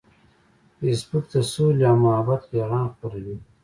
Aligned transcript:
فېسبوک 0.77 1.25
د 1.33 1.35
سولې 1.51 1.83
او 1.91 1.95
محبت 2.03 2.41
پیغام 2.51 2.85
خپروي 2.93 3.35